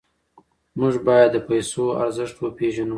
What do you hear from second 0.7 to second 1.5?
موږ باید د